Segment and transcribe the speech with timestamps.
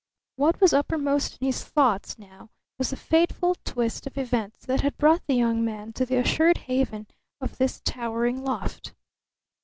[0.35, 4.97] What was uppermost in his thoughts now was the fateful twist of events that had
[4.97, 7.05] brought the young man to the assured haven
[7.39, 8.95] of this towering loft.